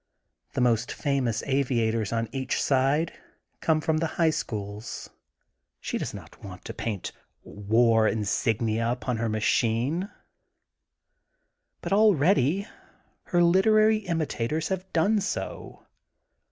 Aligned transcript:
The 0.53 0.61
most 0.61 0.91
famous 0.91 1.43
aviators 1.45 2.11
on 2.11 2.27
each 2.31 2.59
side 2.59 3.13
come 3.59 3.79
from 3.81 3.97
the 3.99 4.07
High 4.17 4.31
Schools* 4.31 5.11
She 5.79 5.99
does 5.99 6.11
not 6.11 6.43
want 6.43 6.65
to 6.65 6.73
paint 6.73 7.11
war 7.43 8.07
insignia 8.07 8.89
upon 8.91 9.17
her 9.17 9.29
machine. 9.29 10.09
But 11.81 11.93
already 11.93 12.67
her 13.25 13.43
literary 13.43 14.01
imita 14.03 14.49
tors 14.49 14.69
have 14.69 14.91
done 14.91 15.19
so. 15.21 15.85